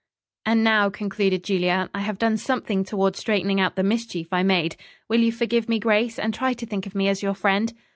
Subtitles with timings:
[0.47, 4.75] "And now," concluded Julia, "I have done something toward straightening out the mischief I made.
[5.07, 7.71] Will you forgive me, Grace, and try to think of me as your friend?"